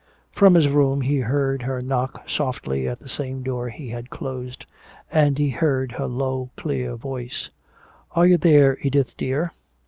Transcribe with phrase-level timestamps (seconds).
[0.31, 4.65] From his room he heard her knock softly at the same door he had closed.
[5.11, 7.51] And he heard her low clear voice:
[8.15, 9.51] "Are you there, Edith dear?"